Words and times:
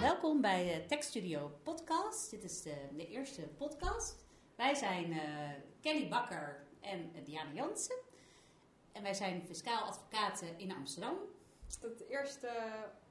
Welkom 0.00 0.40
bij 0.40 0.64
de 0.64 0.86
Techstudio 0.86 1.50
Podcast. 1.62 2.30
Dit 2.30 2.44
is 2.44 2.62
de, 2.62 2.74
de 2.96 3.08
eerste 3.08 3.42
podcast. 3.42 4.24
Wij 4.56 4.74
zijn 4.74 5.12
eh, 5.12 5.50
Kelly 5.80 6.08
Bakker 6.08 6.66
en 6.80 7.10
uh, 7.16 7.24
Diana 7.24 7.52
Jansen. 7.52 7.96
En 8.92 9.02
wij 9.02 9.14
zijn 9.14 9.42
fiscaal 9.46 9.82
advocaten 9.82 10.58
in 10.58 10.72
Amsterdam. 10.72 11.16
Het 11.80 12.08
eerste 12.08 12.50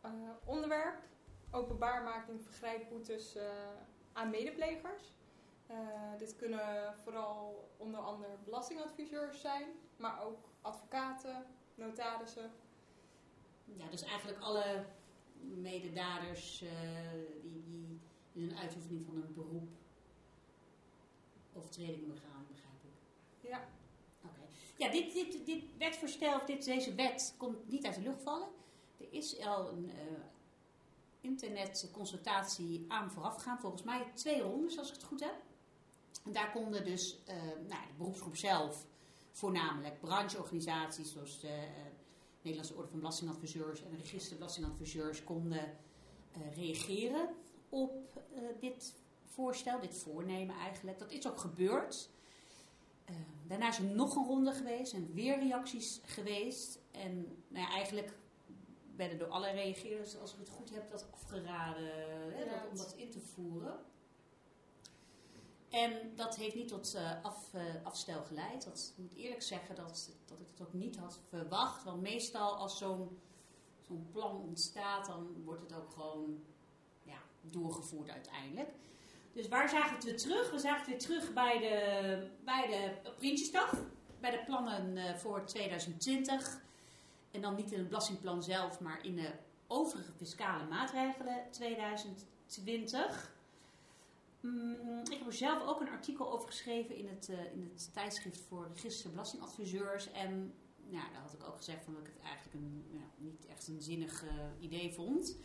uh, 0.05 0.11
onderwerp, 0.46 1.01
openbaarmaking 1.51 2.43
vergrijpboetes 2.43 3.36
uh, 3.36 3.43
aan 4.14 4.29
medeplegers. 4.29 5.14
Uh, 5.71 5.77
dit 6.18 6.36
kunnen 6.36 6.96
vooral 7.04 7.69
onder 7.77 8.00
andere 8.00 8.37
belastingadviseurs 8.43 9.41
zijn, 9.41 9.65
maar 9.97 10.23
ook 10.23 10.50
advocaten, 10.61 11.46
notarissen. 11.75 12.51
Ja, 13.78 13.89
dus 13.89 14.01
eigenlijk 14.01 14.39
alle 14.39 14.86
mededaders 15.39 16.64
die, 17.41 17.64
die 17.64 18.00
in 18.33 18.43
een 18.43 18.57
uitoefening 18.57 19.05
van 19.05 19.15
een 19.15 19.33
beroep 19.33 19.69
overtreding 21.54 22.07
begaan, 22.07 22.45
begrijp 22.47 22.83
ik. 22.83 23.50
Ja. 23.50 23.68
Oké. 24.25 24.42
Ja, 24.78 24.92
dit, 24.92 25.14
dit, 25.14 25.45
dit 25.45 25.64
wetvoorstel, 25.78 26.36
of 26.36 26.45
dit, 26.45 26.65
deze 26.65 26.95
wet, 26.95 27.33
komt 27.37 27.69
niet 27.69 27.86
uit 27.86 27.95
de 27.95 28.01
lucht 28.01 28.21
vallen. 28.21 28.47
Er 28.97 29.07
is 29.09 29.39
al 29.39 29.70
een 29.70 29.86
uh, 29.86 29.93
internetconsultatie 31.21 32.86
aan 32.88 33.11
vooraf 33.11 33.36
gegaan. 33.36 33.59
Volgens 33.59 33.83
mij 33.83 34.11
twee 34.14 34.42
rondes, 34.42 34.78
als 34.78 34.88
ik 34.88 34.94
het 34.94 35.03
goed 35.03 35.20
heb. 35.20 35.36
En 36.25 36.31
daar 36.31 36.52
konden 36.52 36.86
dus 36.86 37.17
uh, 37.28 37.36
nou, 37.67 37.88
de 37.88 37.94
beroepsgroep 37.97 38.36
zelf, 38.36 38.86
voornamelijk 39.31 40.00
brancheorganisaties 40.00 41.11
zoals 41.11 41.39
de 41.39 41.67
Nederlandse 42.49 42.75
Orde 42.75 42.89
van 42.89 42.99
Belastingadviseurs 42.99 43.83
en 43.83 43.97
Register 43.97 44.38
Belastingadviseurs, 44.38 45.23
konden 45.23 45.78
reageren 46.56 47.30
op 47.69 48.22
dit 48.59 48.94
voorstel, 49.25 49.80
dit 49.80 49.97
voornemen 49.97 50.56
eigenlijk. 50.56 51.00
Dat 51.00 51.11
is 51.11 51.28
ook 51.28 51.39
gebeurd. 51.39 52.09
Uh, 53.09 53.16
daarna 53.47 53.67
is 53.69 53.78
er 53.78 53.83
nog 53.83 54.16
een 54.16 54.25
ronde 54.25 54.52
geweest 54.52 54.94
en 54.94 55.14
weer 55.14 55.39
reacties 55.39 56.02
geweest. 56.06 56.80
En 56.91 57.44
nou 57.47 57.66
ja, 57.66 57.72
eigenlijk 57.72 58.14
werden 58.95 59.17
door 59.17 59.28
alle 59.28 59.52
reageerders, 59.52 60.17
als 60.17 60.34
ik 60.34 60.39
het 60.39 60.50
goed 60.50 60.69
heb, 60.69 60.89
dat 60.89 61.08
afgeraden 61.11 61.91
hè, 62.34 62.45
dat, 62.45 62.69
om 62.72 62.78
dat 62.78 62.94
in 62.97 63.09
te 63.09 63.19
voeren. 63.19 63.80
En 65.70 66.16
dat 66.16 66.36
heeft 66.36 66.56
niet 66.56 66.67
tot 66.67 66.95
uh, 66.95 67.23
af, 67.23 67.53
uh, 67.56 67.62
afstel 67.84 68.23
geleid. 68.23 68.64
Dat 68.64 68.94
moet 68.95 69.16
eerlijk 69.16 69.42
zeggen 69.42 69.75
dat, 69.75 70.09
dat 70.25 70.39
ik 70.39 70.48
het 70.52 70.67
ook 70.67 70.73
niet 70.73 70.98
had 70.98 71.20
verwacht. 71.30 71.84
Want 71.84 72.02
meestal 72.02 72.56
als 72.56 72.78
zo'n 72.78 73.20
plan 74.12 74.42
ontstaat, 74.42 75.06
dan 75.06 75.44
wordt 75.44 75.62
het 75.62 75.73
ook 75.73 75.92
gewoon 75.92 76.44
ja, 77.03 77.17
doorgevoerd 77.42 78.09
uiteindelijk. 78.09 78.70
Dus 79.34 79.47
waar 79.47 79.70
zagen 79.70 79.90
we 79.90 79.95
het 79.95 80.03
weer 80.03 80.17
terug? 80.17 80.52
We 80.52 80.59
zagen 80.59 80.80
het 80.80 80.88
weer 80.88 81.00
terug 81.00 81.34
bij 81.34 81.59
de, 81.59 82.28
bij 82.44 82.67
de 83.03 83.12
Prinsjesdag. 83.17 83.73
Bij 84.20 84.31
de 84.31 84.44
plannen 84.45 84.97
uh, 84.97 85.16
voor 85.16 85.45
2020. 85.45 86.62
En 87.31 87.42
dan 87.42 87.56
niet 87.56 87.72
in 87.72 87.78
het 87.78 87.88
belastingplan 87.88 88.44
zelf, 88.44 88.80
maar 88.80 89.06
in 89.06 89.16
de 89.16 89.31
overige 89.67 90.12
fiscale 90.12 90.64
maatregelen 90.64 91.44
2020. 91.52 93.38
Mm, 94.42 95.00
ik 95.00 95.18
heb 95.18 95.26
er 95.26 95.34
zelf 95.34 95.68
ook 95.68 95.82
een 95.82 95.90
artikel 95.90 96.32
over 96.32 96.48
geschreven 96.48 96.95
in 96.95 97.08
het, 97.08 97.30
uh, 97.30 97.54
in 97.54 97.64
het 97.73 97.94
tijdschrift 97.94 98.42
voor 98.42 98.68
register 98.73 99.09
belastingadviseurs. 99.09 100.12
En 100.12 100.54
ja, 100.88 101.09
daar 101.12 101.22
had 101.22 101.34
ik 101.34 101.44
ook 101.44 101.58
gezegd 101.58 101.84
van 101.84 101.94
dat 101.94 102.08
ik 102.08 102.14
het 102.14 102.23
eigenlijk 102.23 102.54
een, 102.54 102.86
niet 103.18 103.46
echt 103.46 103.68
een 103.68 103.81
zinnig 103.81 104.23
uh, 104.23 104.30
idee 104.59 104.94
vond. 104.94 105.36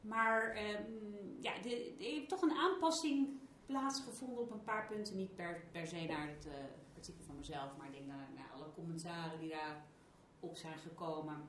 Maar 0.00 0.56
um, 0.56 1.36
ja, 1.40 1.54
er 1.54 1.62
heeft 1.98 2.28
toch 2.28 2.42
een 2.42 2.56
aanpassing 2.56 3.28
plaatsgevonden 3.66 4.38
op 4.38 4.50
een 4.50 4.64
paar 4.64 4.86
punten. 4.86 5.16
Niet 5.16 5.34
per, 5.34 5.62
per 5.72 5.86
se 5.86 6.06
naar 6.08 6.28
het 6.28 6.46
uh, 6.46 6.52
artikel 6.94 7.24
van 7.24 7.36
mezelf, 7.36 7.76
maar 7.76 7.86
ik 7.86 7.92
denk 7.92 8.06
naar, 8.06 8.28
naar 8.36 8.50
alle 8.54 8.72
commentaren 8.74 9.38
die 9.40 9.50
daarop 9.50 10.56
zijn 10.56 10.78
gekomen. 10.78 11.48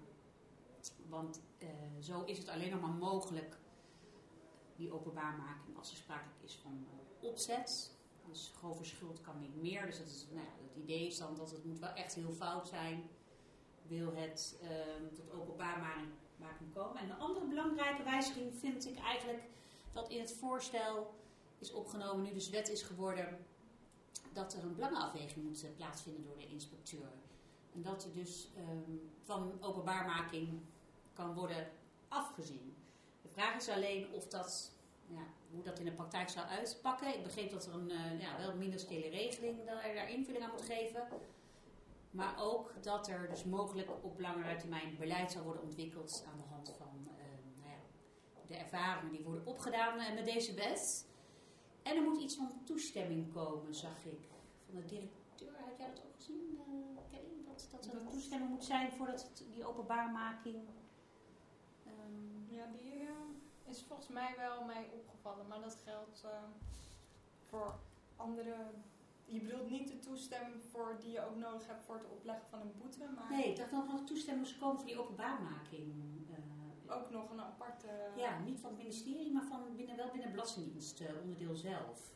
Want 1.07 1.41
zo 1.99 2.23
is 2.23 2.37
het 2.37 2.47
alleen 2.47 2.71
nog 2.71 2.81
maar 2.81 2.89
mogelijk, 2.89 3.57
die 4.79 4.91
openbaarmaking, 4.93 5.77
als 5.77 5.91
er 5.91 5.97
sprake 5.97 6.29
is 6.41 6.59
van 6.61 6.85
uh, 6.87 7.29
opzet. 7.29 7.97
Dus 8.29 8.53
grove 8.57 8.83
schuld 8.83 9.21
kan 9.21 9.39
niet 9.39 9.55
meer. 9.55 9.85
Dus 9.85 9.97
dat 9.97 10.07
is, 10.07 10.25
nou 10.31 10.45
ja, 10.45 10.51
het 10.67 10.83
idee 10.83 11.07
is 11.07 11.17
dan 11.17 11.35
dat 11.35 11.51
het 11.51 11.65
moet 11.65 11.79
wel 11.79 11.93
echt 11.93 12.13
heel 12.15 12.31
fout 12.31 12.67
zijn. 12.67 13.09
Wil 13.87 14.15
het 14.15 14.59
tot 15.13 15.31
openbaarmaking 15.31 16.73
komen. 16.73 17.01
En 17.01 17.09
een 17.09 17.17
andere 17.17 17.45
belangrijke 17.45 18.03
wijziging 18.03 18.53
vind 18.55 18.85
ik 18.85 18.99
eigenlijk 18.99 19.43
dat 19.91 20.09
in 20.09 20.19
het 20.19 20.33
voorstel 20.33 21.13
is 21.57 21.71
opgenomen, 21.71 22.23
nu 22.23 22.33
dus 22.33 22.49
wet 22.49 22.69
is 22.69 22.81
geworden, 22.81 23.45
dat 24.33 24.53
er 24.53 24.63
een 24.63 24.75
belangenafweging 24.75 25.45
moet 25.45 25.75
plaatsvinden 25.75 26.23
door 26.23 26.37
de 26.37 26.47
inspecteur. 26.47 27.11
En 27.73 27.81
dat 27.81 28.03
er 28.03 28.13
dus 28.13 28.49
um, 28.57 29.11
van 29.23 29.57
openbaarmaking 29.61 30.61
kan 31.13 31.33
worden 31.33 31.71
afgezien. 32.07 32.75
De 33.21 33.29
vraag 33.29 33.55
is 33.55 33.69
alleen 33.69 34.13
of 34.13 34.27
dat, 34.27 34.71
ja, 35.07 35.23
hoe 35.51 35.63
dat 35.63 35.79
in 35.79 35.85
de 35.85 35.91
praktijk 35.91 36.29
zou 36.29 36.47
uitpakken. 36.47 37.15
Ik 37.15 37.23
begreep 37.23 37.51
dat 37.51 37.65
er 37.65 37.73
een 37.73 37.89
uh, 37.89 38.21
ja, 38.21 38.37
wel 38.37 38.55
ministeriële 38.55 39.09
regeling 39.09 39.65
dat 39.65 39.83
er 39.83 39.95
daar 39.95 40.09
invulling 40.09 40.43
aan 40.43 40.51
moet 40.51 40.61
geven. 40.61 41.07
Maar 42.11 42.35
ook 42.39 42.73
dat 42.83 43.07
er 43.07 43.29
dus 43.29 43.43
mogelijk 43.43 43.89
op 44.01 44.19
langere 44.19 44.55
termijn 44.55 44.97
beleid 44.97 45.31
zal 45.31 45.43
worden 45.43 45.63
ontwikkeld 45.63 46.25
aan 46.31 46.37
de 46.37 46.47
hand 46.49 46.73
van 46.77 47.07
uh, 47.07 47.11
nou 47.57 47.69
ja, 47.69 47.79
de 48.47 48.55
ervaringen 48.55 49.11
die 49.11 49.23
worden 49.23 49.45
opgedaan 49.45 49.99
uh, 49.99 50.13
met 50.13 50.25
deze 50.25 50.53
wet. 50.53 51.07
En 51.83 51.95
er 51.95 52.01
moet 52.01 52.21
iets 52.21 52.35
van 52.35 52.61
toestemming 52.65 53.33
komen, 53.33 53.75
zag 53.75 54.05
ik. 54.05 54.19
Van 54.65 54.75
de 54.75 54.85
directeur, 54.85 55.51
had 55.65 55.77
jij 55.77 55.87
dat 55.87 56.03
ook 56.05 56.15
gezien, 56.15 56.51
uh? 56.51 56.97
Dat, 57.47 57.67
dat 57.71 57.85
er 57.85 58.07
toestemming 58.09 58.51
moet 58.51 58.63
zijn 58.63 58.91
voordat 58.91 59.31
die 59.53 59.65
openbaarmaking... 59.65 60.57
Um, 62.05 62.47
ja, 62.49 62.65
die 62.71 63.07
is 63.65 63.83
volgens 63.87 64.07
mij 64.07 64.33
wel 64.37 64.63
mij 64.63 64.89
opgevallen. 64.93 65.47
Maar 65.47 65.61
dat 65.61 65.77
geldt 65.85 66.25
voor 67.49 67.75
andere 68.15 68.55
je 69.29 69.39
bedoelt 69.39 69.69
niet 69.69 69.87
de 69.87 69.99
toestemming 69.99 70.63
voor 70.71 70.97
die 71.01 71.11
je 71.11 71.25
ook 71.25 71.35
nodig 71.35 71.67
hebt 71.67 71.85
voor 71.85 71.95
het 71.95 72.05
opleggen 72.05 72.45
van 72.49 72.61
een 72.61 72.73
boete, 72.77 73.05
maar... 73.15 73.29
Nee, 73.29 73.49
ik 73.49 73.57
dacht 73.57 73.71
dat 73.71 73.85
er 73.85 73.93
nog 73.93 74.05
toestemming 74.05 74.57
komen 74.59 74.77
voor 74.77 74.87
die 74.87 74.99
openbaarmaking. 74.99 75.93
Uh, 76.29 76.95
ook 76.95 77.09
nog 77.09 77.29
een 77.31 77.41
aparte... 77.41 77.87
Ja, 78.15 78.39
niet 78.39 78.59
van 78.59 78.69
het 78.69 78.77
ministerie, 78.77 79.31
maar 79.31 79.43
van 79.43 79.75
binnen, 79.75 79.95
wel 79.95 80.11
binnen 80.11 80.31
Belastingdienst, 80.31 80.99
uh, 81.01 81.07
onderdeel 81.21 81.55
zelf. 81.55 82.11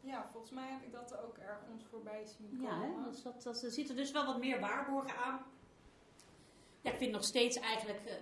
Ja, 0.00 0.28
volgens 0.32 0.52
mij 0.52 0.70
heb 0.70 0.82
ik 0.82 0.92
dat 0.92 1.16
ook 1.18 1.38
ergens 1.38 1.84
voorbij 1.84 2.26
zien 2.26 2.50
komen. 2.50 2.88
Ja, 2.88 3.02
hè? 3.02 3.10
Dus 3.10 3.22
dat, 3.22 3.42
dat, 3.42 3.62
er 3.62 3.70
zitten 3.70 3.96
dus 3.96 4.10
wel 4.10 4.26
wat 4.26 4.38
meer 4.38 4.60
waarborgen 4.60 5.16
aan. 5.16 5.40
Ja, 6.84 6.90
ik 6.90 6.98
vind 6.98 7.12
nog 7.12 7.24
steeds 7.24 7.56
eigenlijk 7.56 8.00
uh, 8.06 8.12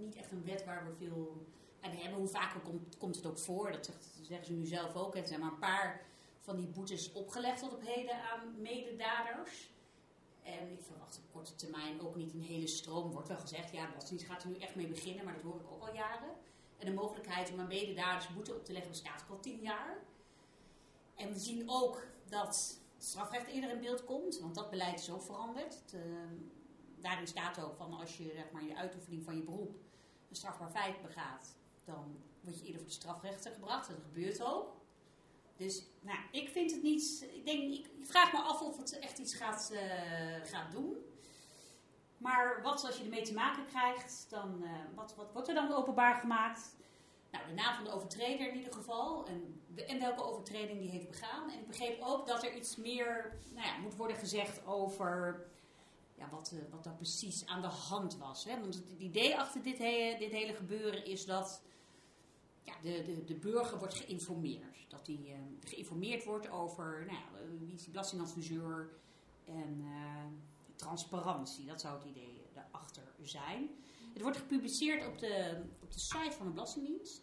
niet 0.00 0.16
echt 0.16 0.30
een 0.30 0.44
wet 0.44 0.64
waar 0.64 0.86
we 0.86 0.94
veel 0.94 1.46
aan 1.80 1.90
hebben. 1.90 2.18
Hoe 2.18 2.28
vaker 2.28 2.60
komt, 2.60 2.96
komt 2.98 3.16
het 3.16 3.26
ook 3.26 3.38
voor, 3.38 3.72
dat 3.72 3.90
zeggen 4.22 4.46
ze 4.46 4.52
nu 4.52 4.66
zelf 4.66 4.94
ook. 4.96 5.14
Het 5.16 5.28
zijn 5.28 5.40
maar 5.40 5.52
een 5.52 5.58
paar 5.58 6.06
van 6.40 6.56
die 6.56 6.66
boetes 6.66 7.12
opgelegd 7.12 7.58
tot 7.58 7.72
op 7.72 7.82
heden 7.84 8.22
aan 8.22 8.60
mededaders. 8.60 9.70
En 10.42 10.72
ik 10.72 10.82
verwacht 10.82 11.16
op 11.16 11.32
korte 11.32 11.54
termijn 11.54 12.00
ook 12.00 12.16
niet 12.16 12.32
een 12.32 12.42
hele 12.42 12.66
stroom. 12.66 13.10
Wordt 13.10 13.28
wel 13.28 13.38
gezegd, 13.38 13.72
ja, 13.72 13.86
de 13.86 14.18
gaat 14.18 14.42
er 14.42 14.48
nu 14.48 14.58
echt 14.58 14.74
mee 14.74 14.86
beginnen, 14.86 15.24
maar 15.24 15.34
dat 15.34 15.42
hoor 15.42 15.60
ik 15.60 15.70
ook 15.70 15.88
al 15.88 15.94
jaren. 15.94 16.30
En 16.78 16.86
de 16.86 16.92
mogelijkheid 16.92 17.52
om 17.52 17.60
aan 17.60 17.66
mededaders 17.66 18.34
boete 18.34 18.54
op 18.54 18.64
te 18.64 18.72
leggen 18.72 18.90
bestaat 18.90 19.24
al 19.30 19.40
tien 19.40 19.60
jaar. 19.60 19.98
En 21.14 21.32
we 21.32 21.38
zien 21.38 21.70
ook 21.70 22.06
dat 22.28 22.80
strafrecht 22.98 23.46
eerder 23.46 23.70
in 23.70 23.80
beeld 23.80 24.04
komt, 24.04 24.38
want 24.38 24.54
dat 24.54 24.70
beleid 24.70 25.00
is 25.00 25.10
ook 25.10 25.22
veranderd. 25.22 25.94
Uh, 25.94 26.00
daarin 27.02 27.26
staat 27.26 27.60
ook 27.60 27.76
van 27.76 27.92
als 27.92 28.16
je 28.16 28.32
zeg 28.34 28.50
maar, 28.52 28.62
de 28.62 28.76
uitoefening 28.76 29.24
van 29.24 29.36
je 29.36 29.42
beroep 29.42 29.74
een 30.28 30.36
strafbaar 30.36 30.70
feit 30.70 31.02
begaat, 31.02 31.56
dan 31.84 32.16
word 32.40 32.58
je 32.58 32.64
eerder 32.64 32.80
voor 32.80 32.88
de 32.88 32.94
strafrechter 32.94 33.52
gebracht. 33.52 33.88
Dat 33.88 33.96
gebeurt 34.02 34.42
ook. 34.42 34.80
Dus 35.56 35.84
nou, 36.00 36.18
ik 36.30 36.48
vind 36.48 36.70
het 36.70 36.82
niet. 36.82 37.28
Ik, 37.34 37.46
denk, 37.46 37.72
ik, 37.72 37.90
vraag 38.02 38.32
me 38.32 38.38
af 38.38 38.62
of 38.62 38.76
het 38.76 38.98
echt 38.98 39.18
iets 39.18 39.34
gaat, 39.34 39.72
gaat 40.44 40.72
doen. 40.72 40.96
Maar 42.22 42.62
wat 42.62 42.84
als 42.84 42.96
je 42.96 43.02
ermee 43.02 43.22
te 43.22 43.34
maken 43.34 43.66
krijgt, 43.66 44.26
dan, 44.28 44.62
uh, 44.62 44.70
wat, 44.94 45.14
wat 45.16 45.32
wordt 45.32 45.48
er 45.48 45.54
dan 45.54 45.72
openbaar 45.72 46.14
gemaakt? 46.14 46.76
Nou, 47.30 47.46
de 47.46 47.54
naam 47.54 47.74
van 47.74 47.84
de 47.84 47.90
overtreder 47.90 48.48
in 48.48 48.56
ieder 48.56 48.72
geval. 48.72 49.26
En, 49.26 49.62
en 49.86 49.98
welke 49.98 50.22
overtreding 50.22 50.78
die 50.78 50.90
heeft 50.90 51.08
begaan. 51.08 51.50
En 51.50 51.58
ik 51.58 51.66
begreep 51.66 52.02
ook 52.02 52.26
dat 52.26 52.44
er 52.44 52.54
iets 52.54 52.76
meer 52.76 53.36
nou 53.54 53.66
ja, 53.66 53.76
moet 53.76 53.96
worden 53.96 54.16
gezegd 54.16 54.66
over 54.66 55.46
wat, 56.30 56.52
uh, 56.54 56.60
wat 56.70 56.84
daar 56.84 56.94
precies 56.94 57.46
aan 57.46 57.60
de 57.60 57.66
hand 57.66 58.16
was. 58.16 58.44
Hè? 58.44 58.60
Want 58.60 58.74
het 58.74 58.84
idee 58.98 59.38
achter 59.38 59.62
dit, 59.62 59.78
dit 60.18 60.32
hele 60.32 60.54
gebeuren 60.54 61.04
is 61.04 61.24
dat 61.24 61.62
ja, 62.62 62.74
de, 62.82 63.02
de, 63.02 63.24
de 63.24 63.34
burger 63.34 63.78
wordt 63.78 63.94
geïnformeerd. 63.94 64.84
Dat 64.88 65.06
hij 65.06 65.18
uh, 65.26 65.34
geïnformeerd 65.60 66.24
wordt 66.24 66.50
over 66.50 67.04
nou 67.06 67.18
ja, 67.18 67.56
wie 67.58 67.74
is 67.74 67.82
die 67.82 67.90
belastingadviseur 67.90 68.90
en 69.44 69.84
transparantie. 70.76 71.66
Dat 71.66 71.80
zou 71.80 71.98
het 71.98 72.08
idee 72.08 72.42
achter 72.70 73.02
zijn. 73.22 73.70
Het 74.12 74.22
wordt 74.22 74.36
gepubliceerd 74.36 75.06
op 75.06 75.18
de, 75.18 75.62
op 75.82 75.92
de 75.92 75.98
site 75.98 76.36
van 76.36 76.46
de 76.46 76.52
Belastingdienst. 76.52 77.22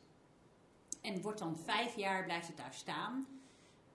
En 1.01 1.21
wordt 1.21 1.39
dan 1.39 1.57
vijf 1.57 1.95
jaar, 1.95 2.23
blijft 2.23 2.47
het 2.47 2.57
daar 2.57 2.73
staan. 2.73 3.27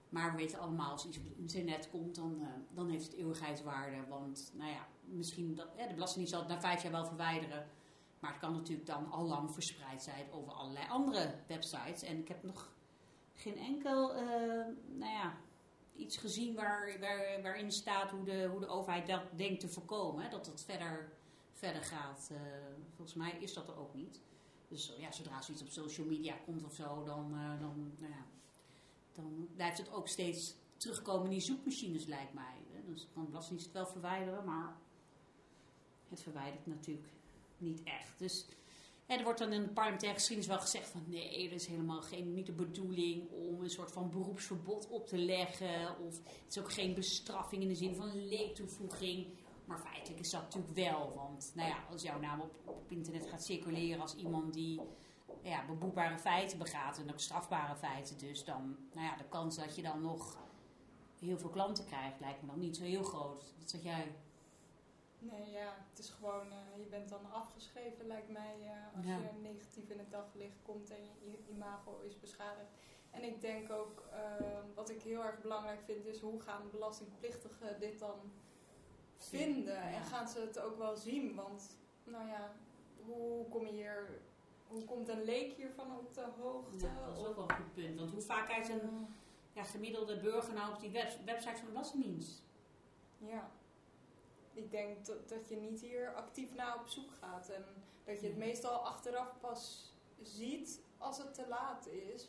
Maar 0.08 0.30
we 0.30 0.36
weten 0.36 0.58
allemaal, 0.58 0.90
als 0.90 1.06
iets 1.06 1.18
op 1.18 1.24
het 1.24 1.36
internet 1.36 1.90
komt, 1.90 2.14
dan, 2.14 2.46
dan 2.74 2.88
heeft 2.88 3.04
het 3.04 3.14
eeuwigheidswaarde. 3.14 4.06
Want, 4.08 4.52
nou 4.54 4.70
ja, 4.70 4.86
misschien, 5.06 5.54
dat, 5.54 5.76
de 5.76 5.94
Belastingdienst 5.94 6.32
zal 6.32 6.40
het 6.40 6.48
na 6.48 6.60
vijf 6.60 6.82
jaar 6.82 6.92
wel 6.92 7.06
verwijderen. 7.06 7.68
Maar 8.18 8.30
het 8.30 8.40
kan 8.40 8.52
natuurlijk 8.52 8.86
dan 8.86 9.10
al 9.10 9.24
lang 9.24 9.52
verspreid 9.52 10.02
zijn 10.02 10.32
over 10.32 10.52
allerlei 10.52 10.88
andere 10.88 11.34
websites. 11.46 12.02
En 12.02 12.18
ik 12.18 12.28
heb 12.28 12.42
nog 12.42 12.72
geen 13.34 13.56
enkel, 13.56 14.16
uh, 14.16 14.22
nou 14.86 15.12
ja, 15.12 15.36
iets 15.96 16.16
gezien 16.16 16.54
waar, 16.54 16.96
waar, 17.00 17.42
waarin 17.42 17.70
staat 17.70 18.10
hoe 18.10 18.24
de, 18.24 18.48
hoe 18.50 18.60
de 18.60 18.66
overheid 18.66 19.06
dat 19.06 19.22
denkt 19.36 19.60
te 19.60 19.68
voorkomen. 19.68 20.30
Dat 20.30 20.46
het 20.46 20.64
verder, 20.64 21.12
verder 21.52 21.82
gaat. 21.82 22.28
Uh, 22.32 22.38
volgens 22.94 23.16
mij 23.16 23.36
is 23.40 23.54
dat 23.54 23.68
er 23.68 23.78
ook 23.78 23.94
niet. 23.94 24.20
Dus 24.68 24.94
ja, 24.98 25.12
zodra 25.12 25.42
zoiets 25.42 25.62
op 25.62 25.70
social 25.70 26.06
media 26.06 26.36
komt 26.44 26.64
of 26.64 26.74
zo, 26.74 27.04
dan, 27.04 27.34
uh, 27.34 27.60
dan, 27.60 27.92
nou 27.98 28.12
ja, 28.12 28.26
dan 29.12 29.48
blijft 29.54 29.78
het 29.78 29.92
ook 29.92 30.08
steeds 30.08 30.56
terugkomen 30.76 31.24
in 31.24 31.30
die 31.30 31.40
zoekmachines, 31.40 32.04
lijkt 32.04 32.34
mij. 32.34 32.54
Dus 32.86 33.08
kan 33.12 33.22
de 33.22 33.28
Belastingdienst 33.28 33.72
het 33.72 33.82
wel 33.82 33.92
verwijderen, 33.92 34.44
maar 34.44 34.76
het 36.08 36.22
verwijdert 36.22 36.66
natuurlijk 36.66 37.08
niet 37.58 37.82
echt. 37.82 38.18
Dus 38.18 38.46
er 39.06 39.22
wordt 39.22 39.38
dan 39.38 39.52
in 39.52 39.62
de 39.62 39.68
parlementaire 39.68 40.18
geschiedenis 40.18 40.50
wel 40.50 40.60
gezegd 40.60 40.88
van 40.88 41.02
nee, 41.06 41.48
dat 41.48 41.60
is 41.60 41.66
helemaal 41.66 42.02
geen, 42.02 42.34
niet 42.34 42.46
de 42.46 42.52
bedoeling 42.52 43.30
om 43.30 43.60
een 43.60 43.70
soort 43.70 43.92
van 43.92 44.10
beroepsverbod 44.10 44.88
op 44.88 45.06
te 45.06 45.18
leggen. 45.18 45.98
Of 45.98 46.16
het 46.24 46.46
is 46.48 46.58
ook 46.58 46.72
geen 46.72 46.94
bestraffing 46.94 47.62
in 47.62 47.68
de 47.68 47.74
zin 47.74 47.94
van 47.94 48.28
leektoevoeging. 48.28 49.26
Maar 49.64 49.78
feitelijk 49.78 50.20
is 50.20 50.30
dat 50.30 50.42
natuurlijk 50.42 50.74
wel. 50.74 51.12
Want 51.14 51.52
nou 51.54 51.68
ja, 51.68 51.84
als 51.90 52.02
jouw 52.02 52.20
naam 52.20 52.40
op, 52.40 52.84
internet 52.88 53.26
gaat 53.26 53.44
circuleren 53.44 54.00
als 54.00 54.14
iemand 54.14 54.54
die 54.54 54.80
ja, 55.42 55.64
feiten 56.18 56.58
begaat 56.58 56.98
en 56.98 57.10
ook 57.10 57.20
strafbare 57.20 57.76
feiten. 57.76 58.18
Dus 58.18 58.44
dan, 58.44 58.76
nou 58.92 59.06
ja, 59.06 59.16
de 59.16 59.28
kans 59.28 59.56
dat 59.56 59.76
je 59.76 59.82
dan 59.82 60.00
nog 60.00 60.36
heel 61.18 61.38
veel 61.38 61.50
klanten 61.50 61.84
krijgt 61.84 62.20
lijkt 62.20 62.42
me 62.42 62.46
dan 62.46 62.58
niet 62.58 62.76
zo 62.76 62.82
heel 62.82 63.02
groot. 63.02 63.52
Wat 63.58 63.70
zeg 63.70 63.82
jij? 63.82 64.14
Nee, 65.30 65.50
ja, 65.50 65.74
het 65.90 65.98
is 65.98 66.10
gewoon, 66.10 66.46
uh, 66.46 66.78
je 66.78 66.86
bent 66.90 67.08
dan 67.08 67.32
afgeschreven, 67.32 68.06
lijkt 68.06 68.30
mij, 68.30 68.56
uh, 68.60 68.96
als 68.96 69.06
ja. 69.06 69.16
je 69.16 69.40
negatief 69.40 69.90
in 69.90 69.98
het 69.98 70.10
daglicht 70.10 70.62
komt 70.62 70.90
en 70.90 71.02
je, 71.20 71.38
imago 71.48 72.00
is 72.00 72.20
beschadigd. 72.20 72.70
En 73.10 73.22
ik 73.22 73.40
denk 73.40 73.70
ook, 73.70 74.02
uh, 74.12 74.74
wat 74.74 74.90
ik 74.90 75.02
heel 75.02 75.24
erg 75.24 75.40
belangrijk 75.40 75.80
vind, 75.84 76.06
is 76.06 76.20
hoe 76.20 76.40
gaan 76.40 76.70
belastingplichtigen 76.70 77.80
dit 77.80 77.98
dan 77.98 78.32
vinden? 79.16 79.74
Ja. 79.74 79.92
En 79.92 80.04
gaan 80.04 80.28
ze 80.28 80.40
het 80.40 80.58
ook 80.58 80.78
wel 80.78 80.96
zien? 80.96 81.34
Want, 81.34 81.76
nou 82.04 82.28
ja, 82.28 82.52
hoe 83.04 83.48
kom 83.48 83.66
je 83.66 83.72
hier, 83.72 84.20
hoe 84.66 84.84
komt 84.84 85.08
een 85.08 85.24
leek 85.24 85.52
hiervan 85.52 85.98
op 85.98 86.14
de 86.14 86.26
hoogte? 86.40 86.86
Ja, 86.86 87.06
dat 87.06 87.18
is 87.18 87.24
ook 87.24 87.36
wel 87.36 87.50
een 87.50 87.56
goed 87.56 87.72
punt. 87.72 87.98
Want 87.98 88.10
hoe 88.10 88.22
vaak 88.22 88.46
kijkt 88.46 88.68
een 88.68 89.06
ja, 89.52 89.62
gemiddelde 89.62 90.20
burger 90.20 90.54
nou 90.54 90.74
op 90.74 90.80
die 90.80 90.90
web, 90.90 91.18
website 91.24 91.56
van 91.56 91.64
de 91.64 91.72
Belastingdienst? 91.72 92.42
Ja 93.18 93.50
ik 94.54 94.70
denk 94.70 95.06
dat, 95.06 95.28
dat 95.28 95.48
je 95.48 95.56
niet 95.56 95.80
hier 95.80 96.14
actief 96.14 96.54
naar 96.54 96.80
op 96.80 96.86
zoek 96.86 97.10
gaat. 97.14 97.48
En 97.48 97.64
dat 98.04 98.20
je 98.20 98.26
het 98.26 98.36
meestal 98.36 98.86
achteraf 98.86 99.40
pas 99.40 99.92
ziet 100.22 100.80
als 100.98 101.18
het 101.18 101.34
te 101.34 101.48
laat 101.48 101.86
is. 101.86 102.28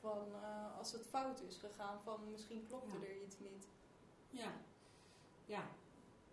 Van 0.00 0.28
uh, 0.28 0.78
als 0.78 0.92
het 0.92 1.06
fout 1.06 1.40
is 1.40 1.56
gegaan, 1.56 2.00
van 2.02 2.30
misschien 2.30 2.66
klopte 2.68 2.98
ja. 3.00 3.06
er 3.06 3.22
iets 3.22 3.38
niet. 3.38 3.68
Ja, 4.30 4.52
ja, 5.44 5.68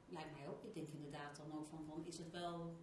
lijkt 0.10 0.32
mij 0.38 0.48
ook. 0.48 0.64
Ik 0.64 0.74
denk 0.74 0.90
inderdaad 0.90 1.36
dan 1.36 1.60
ook 1.60 1.68
van, 1.68 1.86
van 1.86 2.06
is 2.06 2.18
het 2.18 2.32
wel... 2.32 2.76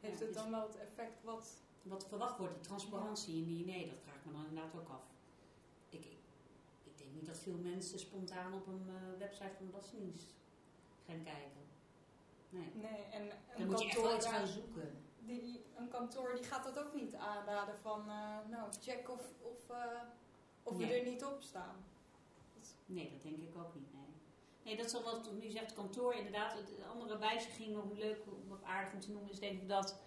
Heeft 0.00 0.18
ja, 0.18 0.24
het 0.24 0.34
dan 0.34 0.50
wel 0.50 0.66
het 0.66 0.76
effect 0.76 1.22
wat... 1.22 1.62
Wat 1.82 2.06
verwacht 2.06 2.38
wordt, 2.38 2.54
die 2.54 2.62
transparantie 2.62 3.36
in 3.36 3.44
die... 3.44 3.64
Nee, 3.64 3.88
dat 3.88 3.98
vraag 3.98 4.14
ik 4.14 4.24
me 4.24 4.32
dan 4.32 4.46
inderdaad 4.46 4.74
ook 4.74 4.88
af. 4.88 5.02
Ik, 5.88 6.04
ik, 6.04 6.18
ik 6.84 6.98
denk 6.98 7.10
niet 7.12 7.26
dat 7.26 7.38
veel 7.38 7.56
mensen 7.56 7.98
spontaan 7.98 8.52
op 8.52 8.66
een 8.66 8.86
uh, 8.86 9.18
website 9.18 9.54
van 9.56 9.66
de 9.66 9.70
Belastingdienst 9.70 10.34
gaan 11.06 11.22
kijken. 11.22 11.63
Nee. 12.54 12.70
nee 12.74 13.02
en 13.12 13.22
een 13.22 13.30
Dan 13.58 13.66
moet 13.66 13.80
je 13.80 13.86
echt 13.88 14.00
wel 14.00 14.16
iets 14.16 14.26
gaan 14.26 14.46
zoeken. 14.46 15.02
Die, 15.18 15.64
een 15.76 15.88
kantoor 15.88 16.34
die 16.34 16.44
gaat 16.44 16.64
dat 16.64 16.78
ook 16.78 16.94
niet 16.94 17.14
aanraden 17.14 17.78
van, 17.78 18.00
uh, 18.00 18.38
nou, 18.50 18.72
check 18.80 19.10
of, 19.10 19.20
of, 19.42 19.70
uh, 19.70 19.76
of 20.62 20.76
nee. 20.76 20.88
we 20.88 20.94
er 20.94 21.10
niet 21.10 21.24
op 21.24 21.42
staan. 21.42 21.84
Nee, 22.86 23.10
dat 23.10 23.22
denk 23.22 23.36
ik 23.36 23.56
ook 23.56 23.74
niet, 23.74 23.92
nee. 23.92 24.02
Nee, 24.62 24.76
dat 24.76 24.86
is 24.86 24.94
al 24.94 25.02
wat 25.02 25.32
nu 25.32 25.50
zegt 25.50 25.74
kantoor 25.74 26.14
inderdaad. 26.14 26.52
De 26.52 26.84
andere 26.84 27.18
wijziging, 27.18 27.74
nog 27.74 27.92
leuk, 27.92 28.18
wat 28.48 28.62
aardig 28.62 28.92
om 28.92 29.00
te 29.00 29.10
noemen, 29.10 29.30
is 29.30 29.38
denk 29.38 29.60
ik 29.60 29.68
dat 29.68 29.98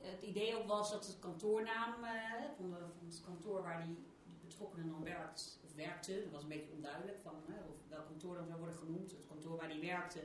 het 0.00 0.22
idee 0.22 0.56
ook 0.56 0.66
was 0.66 0.90
dat 0.90 1.06
het 1.06 1.18
kantoornaam 1.18 2.04
uh, 2.04 2.10
van, 2.56 2.70
de, 2.70 2.76
van, 2.76 3.06
het 3.06 3.22
kantoor 3.24 3.62
waar 3.62 3.86
die, 3.86 3.96
die 4.24 4.38
betrokkenen 4.44 4.90
dan 4.90 5.04
werkt, 5.04 5.58
of 5.64 5.74
werkte, 5.74 6.22
dat 6.22 6.32
was 6.32 6.42
een 6.42 6.48
beetje 6.48 6.72
onduidelijk 6.72 7.18
van 7.22 7.34
of 7.68 7.76
welk 7.88 8.06
kantoor 8.06 8.34
dan 8.34 8.46
zou 8.46 8.58
worden 8.58 8.76
genoemd. 8.76 9.10
Het 9.10 9.26
kantoor 9.26 9.56
waar 9.56 9.68
die 9.68 9.80
werkte, 9.80 10.20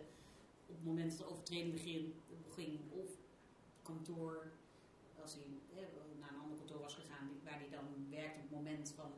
op 0.70 0.76
het 0.76 0.86
moment 0.86 1.10
dat 1.10 1.20
de 1.20 1.34
overtreding 1.34 1.72
begin, 1.72 2.16
ging, 2.48 2.80
of 2.92 3.10
kantoor, 3.82 4.52
als 5.22 5.34
hij 5.34 5.44
naar 6.20 6.30
een 6.30 6.42
ander 6.42 6.58
kantoor 6.58 6.80
was 6.80 6.94
gegaan, 6.94 7.30
waar 7.44 7.60
hij 7.60 7.70
dan 7.70 8.08
werkte 8.10 8.40
op 8.40 8.50
het 8.50 8.52
moment 8.52 8.94
van 8.96 9.12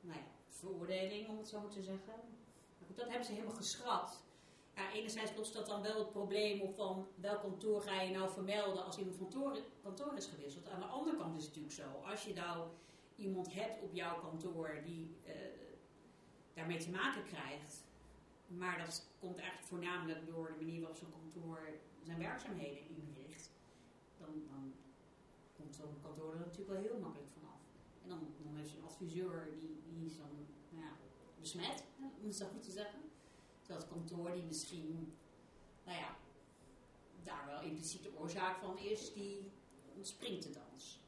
nou 0.00 0.20
veroordeling, 0.48 1.28
om 1.28 1.38
het 1.38 1.48
zo 1.48 1.60
maar 1.60 1.70
te 1.70 1.82
zeggen. 1.82 2.14
Dat 2.94 3.08
hebben 3.08 3.24
ze 3.24 3.32
helemaal 3.32 3.54
geschrapt. 3.54 4.22
Ja, 4.74 4.92
enerzijds 4.92 5.36
lost 5.36 5.52
dat 5.52 5.66
dan 5.66 5.82
wel 5.82 5.98
het 5.98 6.10
probleem 6.10 6.60
op 6.60 6.74
van 6.74 7.06
welk 7.14 7.40
kantoor 7.40 7.82
ga 7.82 8.00
je 8.00 8.10
nou 8.10 8.30
vermelden 8.30 8.84
als 8.84 8.98
iemand 8.98 9.16
van 9.16 9.28
kantoor, 9.28 9.58
kantoor 9.82 10.16
is 10.16 10.26
gewisseld. 10.26 10.68
Aan 10.68 10.80
de 10.80 10.86
andere 10.86 11.16
kant 11.16 11.36
is 11.36 11.44
het 11.44 11.56
natuurlijk 11.56 11.74
zo, 11.74 12.10
als 12.10 12.24
je 12.24 12.34
nou 12.34 12.68
iemand 13.16 13.52
hebt 13.52 13.82
op 13.82 13.94
jouw 13.94 14.20
kantoor 14.20 14.80
die 14.84 15.16
uh, 15.26 15.32
daarmee 16.54 16.78
te 16.78 16.90
maken 16.90 17.24
krijgt, 17.24 17.84
maar 18.58 18.78
dat 18.78 19.06
komt 19.20 19.38
eigenlijk 19.38 19.68
voornamelijk 19.68 20.26
door 20.26 20.46
de 20.58 20.64
manier 20.64 20.80
waarop 20.80 20.96
zo'n 20.96 21.12
kantoor 21.20 21.68
zijn 22.02 22.18
werkzaamheden 22.18 22.88
inricht. 22.88 23.50
Dan, 24.18 24.28
dan 24.46 24.72
komt 25.56 25.74
zo'n 25.74 26.00
kantoor 26.02 26.32
er 26.32 26.38
natuurlijk 26.38 26.70
wel 26.70 26.82
heel 26.82 26.98
makkelijk 26.98 27.30
vanaf. 27.32 27.60
En 28.02 28.08
dan, 28.08 28.18
dan 28.42 28.56
heeft 28.56 28.74
een 28.74 28.84
adviseur 28.84 29.48
die, 29.50 29.82
die 29.88 30.06
is 30.06 30.16
dan 30.16 30.46
nou 30.68 30.84
ja, 30.84 30.92
besmet, 31.40 31.84
om 32.20 32.26
het 32.26 32.36
zo 32.36 32.46
goed 32.46 32.62
te 32.62 32.70
zeggen. 32.70 33.00
Terwijl 33.60 33.80
het 33.80 33.92
kantoor 33.92 34.32
die 34.32 34.42
misschien, 34.42 35.14
nou 35.84 35.98
ja, 35.98 36.16
daar 37.22 37.46
wel 37.46 37.62
impliciet 37.62 38.02
de 38.02 38.18
oorzaak 38.18 38.58
van 38.58 38.78
is, 38.78 39.12
die 39.12 39.50
ontspringt 39.96 40.42
de 40.42 40.50
dans. 40.50 41.00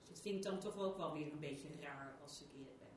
Dus 0.00 0.08
dat 0.08 0.20
vind 0.20 0.36
ik 0.36 0.42
dan 0.42 0.58
toch 0.58 0.78
ook 0.78 0.96
wel 0.96 1.12
weer 1.12 1.32
een 1.32 1.38
beetje 1.38 1.80
raar 1.80 2.16
als 2.22 2.42
ik 2.42 2.52
eerlijk 2.52 2.78
ben. 2.78 2.88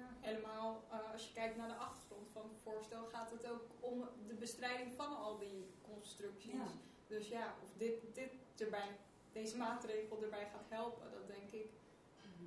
Ja, 0.00 0.08
helemaal 0.20 0.84
als 1.16 1.26
je 1.26 1.32
kijkt 1.32 1.56
naar 1.56 1.68
de 1.68 1.74
achtergrond 1.74 2.28
van 2.32 2.42
het 2.42 2.58
voorstel 2.62 3.06
gaat 3.06 3.30
het 3.30 3.50
ook 3.50 3.64
om 3.80 4.08
de 4.26 4.34
bestrijding 4.34 4.92
van 4.92 5.16
al 5.16 5.38
die 5.38 5.70
constructies. 5.82 6.52
Ja. 6.52 6.66
Dus 7.06 7.28
ja, 7.28 7.54
of 7.62 7.68
dit, 7.76 7.94
dit 8.14 8.30
erbij, 8.56 8.96
deze 9.32 9.56
maatregel 9.56 10.22
erbij 10.22 10.48
gaat 10.52 10.68
helpen, 10.68 11.12
dat 11.12 11.26
denk 11.26 11.50
ik 11.50 11.70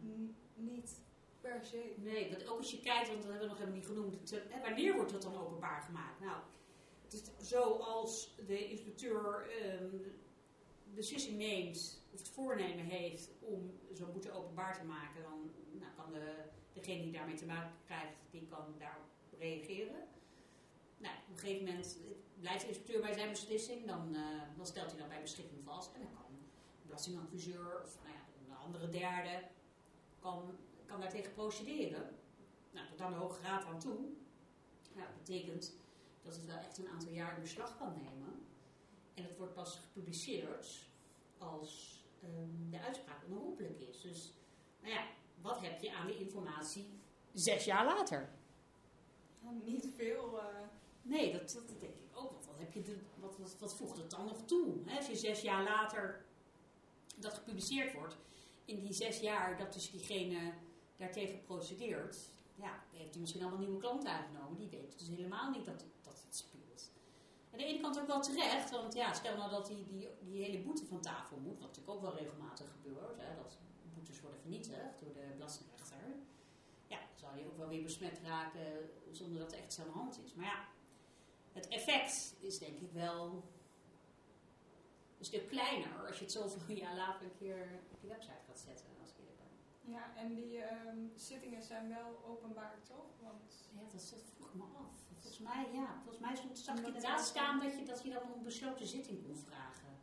mm. 0.02 0.36
niet 0.56 1.02
per 1.42 1.64
se. 1.64 1.94
Nee, 1.98 2.30
want 2.30 2.48
ook 2.48 2.58
als 2.58 2.72
je 2.72 2.80
kijkt, 2.80 3.08
want 3.08 3.22
dat 3.22 3.32
hebben 3.32 3.48
we 3.48 3.54
nog 3.54 3.58
helemaal 3.58 3.80
niet 3.80 3.88
genoemd, 3.88 4.30
hè, 4.30 4.62
wanneer 4.62 4.94
wordt 4.96 5.12
dat 5.12 5.22
dan 5.22 5.38
openbaar 5.38 5.82
gemaakt? 5.82 6.20
Nou, 6.20 6.42
het 7.04 7.14
is 7.14 7.48
zo 7.50 7.62
als 7.72 8.36
de 8.48 8.70
inspecteur 8.70 9.50
um, 9.82 10.22
beslissing 10.94 11.38
neemt, 11.38 11.99
of 12.14 12.20
het 12.20 12.30
voornemen 12.30 12.86
heeft 12.86 13.30
om 13.40 13.80
zo'n 13.94 14.12
boete 14.12 14.32
openbaar 14.32 14.78
te 14.78 14.86
maken, 14.86 15.22
dan 15.22 15.52
nou, 15.72 15.92
kan 15.96 16.12
de, 16.12 16.36
degene 16.74 17.04
die 17.04 17.12
daarmee 17.12 17.36
te 17.36 17.46
maken 17.46 17.72
krijgt, 17.86 18.16
die 18.32 18.48
kan 18.50 18.76
daarop 18.78 19.06
reageren. 19.40 20.08
Nou, 20.98 21.16
op 21.16 21.34
een 21.34 21.40
gegeven 21.40 21.66
moment 21.66 21.98
blijft 22.40 22.62
de 22.62 22.68
inspecteur 22.68 23.02
bij 23.02 23.14
zijn 23.14 23.30
beslissing, 23.30 23.86
dan, 23.86 24.16
uh, 24.16 24.42
dan 24.58 24.66
stelt 24.66 24.90
hij 24.90 25.00
dat 25.00 25.08
bij 25.08 25.22
beschikking 25.22 25.64
vast 25.64 25.94
en 25.94 26.02
dan 26.02 26.14
kan 26.14 26.32
de 26.82 26.86
belastingadviseur 26.86 27.82
of 27.84 27.98
nou 28.04 28.16
ja, 28.16 28.22
een 28.48 28.58
andere 28.66 28.90
derde 28.90 29.44
kan, 30.20 30.58
kan 30.86 31.00
daartegen 31.00 31.34
procederen. 31.34 32.16
Nou, 32.72 32.88
tot 32.88 33.02
aan 33.02 33.12
de 33.12 33.18
Hoge 33.18 33.42
Raad 33.42 33.66
aan 33.66 33.80
toe. 33.80 33.98
Dat 34.94 35.18
betekent 35.18 35.74
dat 36.22 36.36
het 36.36 36.46
wel 36.46 36.58
echt 36.58 36.78
een 36.78 36.90
aantal 36.90 37.12
jaar 37.12 37.36
in 37.36 37.42
beslag 37.42 37.78
kan 37.78 37.94
nemen. 38.04 38.46
En 39.14 39.24
het 39.24 39.38
wordt 39.38 39.54
pas 39.54 39.76
gepubliceerd 39.76 40.88
als 41.38 41.99
um, 42.24 42.68
de 42.70 42.80
uitspraak 42.82 43.24
onherroepelijk 43.28 43.80
is. 43.80 44.02
Dus, 44.02 44.34
nou 44.82 44.94
ja, 44.94 45.04
wat 45.42 45.62
heb 45.62 45.82
je 45.82 45.94
aan 45.94 46.08
de 46.08 46.20
informatie 46.20 46.86
zes 47.34 47.66
jaar 47.66 47.86
later? 47.86 48.30
niet 49.66 49.88
veel. 49.96 50.38
Uh... 50.38 50.44
Nee, 51.02 51.32
dat, 51.32 51.52
dat, 51.68 51.80
denk 51.80 51.96
ik 51.96 52.18
ook. 52.18 52.32
Wat, 52.32 52.46
wat, 52.46 52.58
heb 52.58 52.74
je 52.74 52.82
de, 52.82 52.98
wat, 53.20 53.38
wat, 53.38 53.56
wat 53.60 53.76
voegt 53.76 53.98
het 53.98 54.10
dan 54.10 54.26
nog 54.26 54.46
toe? 54.46 54.76
Hè? 54.86 54.98
Als 54.98 55.08
je 55.08 55.16
zes 55.16 55.42
jaar 55.42 55.64
later 55.64 56.26
dat 57.16 57.34
gepubliceerd 57.34 57.94
wordt, 57.94 58.18
in 58.66 58.80
die 58.80 58.94
zes 58.94 59.20
jaar 59.20 59.58
dat 59.58 59.74
dus 59.74 59.92
diegene 59.92 60.54
daartegen 60.98 61.44
procedeert, 61.44 62.18
ja, 62.56 62.84
heeft 62.92 63.12
hij 63.12 63.20
misschien 63.20 63.44
al 63.44 63.52
een 63.52 63.60
nieuwe 63.60 63.80
klant 63.80 64.06
aangenomen. 64.06 64.58
Die 64.58 64.70
weet 64.70 65.00
dus 65.00 65.08
helemaal 65.08 65.52
niet 65.52 65.66
dat, 65.66 65.86
dat 66.02 66.22
het 66.26 66.36
speelt. 66.36 66.69
Aan 67.52 67.58
de 67.58 67.66
ene 67.66 67.80
kant 67.80 68.00
ook 68.00 68.08
wel 68.08 68.22
terecht, 68.22 68.72
want 68.72 68.94
ja, 68.94 69.14
stel 69.14 69.38
nou 69.38 69.50
dat 69.50 69.68
die, 69.68 69.86
die, 69.86 70.08
die 70.20 70.44
hele 70.44 70.60
boete 70.60 70.86
van 70.86 71.02
tafel 71.02 71.38
moet, 71.38 71.60
wat 71.60 71.68
natuurlijk 71.68 71.96
ook 71.96 72.02
wel 72.02 72.16
regelmatig 72.16 72.72
gebeurt, 72.72 73.18
hè, 73.18 73.36
dat 73.36 73.58
boetes 73.94 74.22
worden 74.22 74.40
vernietigd 74.40 75.00
door 75.00 75.14
de 75.14 75.34
belastingrechter. 75.38 75.98
Ja, 76.88 76.98
dan 76.98 77.18
zou 77.18 77.38
je 77.38 77.46
ook 77.46 77.58
wel 77.58 77.68
weer 77.68 77.84
besmet 77.84 78.20
raken 78.24 78.90
zonder 79.12 79.40
dat 79.40 79.52
er 79.52 79.58
echt 79.58 79.66
iets 79.66 79.80
aan 79.80 79.86
de 79.86 79.92
hand 79.92 80.20
is. 80.26 80.34
Maar 80.34 80.46
ja, 80.46 80.68
het 81.52 81.68
effect 81.68 82.36
is 82.40 82.60
denk 82.60 82.80
ik 82.80 82.92
wel 82.92 83.44
een 85.18 85.26
stuk 85.26 85.48
kleiner 85.48 86.08
als 86.08 86.18
je 86.18 86.24
het 86.24 86.32
zoveel 86.32 86.76
jaar 86.84 86.96
later 86.96 87.26
een 87.26 87.38
keer 87.38 87.82
op 87.92 88.02
je 88.02 88.08
website 88.08 88.44
gaat 88.48 88.60
zetten. 88.60 88.86
Als 89.02 89.10
ik 89.10 89.18
eerlijk 89.18 89.38
ben. 89.38 89.94
Ja, 89.94 90.16
en 90.16 90.34
die 90.36 90.62
ehm, 90.62 90.98
zittingen 91.16 91.64
zijn 91.64 91.90
wel 91.90 92.24
openbaar, 92.26 92.80
toch? 92.84 93.10
Want 93.22 93.70
Ja, 93.76 93.82
dat, 93.92 94.14
vroeg 94.36 94.54
me 94.54 94.64
af. 94.64 94.99
Volgens 95.40 95.58
mij, 95.72 95.74
ja, 95.82 95.94
volgens 96.04 96.20
mij 96.20 96.36
stond, 96.36 96.60
zag 96.60 96.78
ik 96.80 97.18
staan 97.18 97.60
dat 97.60 97.80
je, 97.80 97.86
dat 97.86 98.04
je 98.04 98.10
dan 98.10 98.22
een 98.36 98.44
besloten 98.44 98.88
zitting 98.88 99.24
kon 99.24 99.36
vragen. 99.36 99.98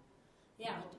Ja, 0.57 0.79
want, 0.79 0.95